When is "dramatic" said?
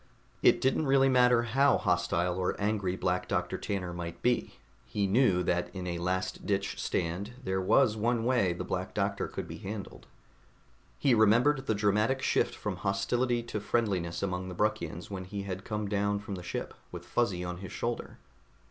11.75-12.23